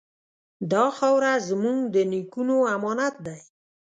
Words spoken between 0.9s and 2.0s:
خاوره زموږ د